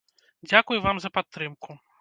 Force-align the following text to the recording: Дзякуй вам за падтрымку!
Дзякуй 0.49 0.77
вам 0.87 0.95
за 1.05 1.09
падтрымку! 1.19 1.81